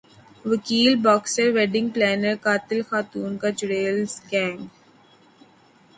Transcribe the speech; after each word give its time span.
وکیل 0.49 0.91
boxer 1.05 1.47
wedding 1.55 1.87
planner 1.93 2.35
قاتل 2.45 2.79
خاتون 2.89 3.31
کا 3.41 3.49
چڑیلز 3.57 4.11
گینگ 4.31 4.59